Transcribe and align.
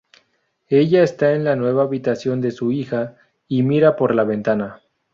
Ella 0.71 1.03
está 1.03 1.31
en 1.35 1.43
la 1.43 1.55
nueva 1.55 1.83
habitación 1.83 2.41
de 2.41 2.49
su 2.49 2.71
hija 2.71 3.17
y 3.47 3.61
mira 3.61 3.95
por 3.95 4.15
la 4.15 4.23
ventana. 4.23 4.81